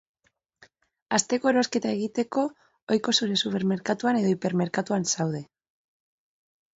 [1.17, 2.45] Asteko erosketa egiteko
[2.95, 5.43] ohiko zure supermerkatuan edo hipermerkatuan zaude.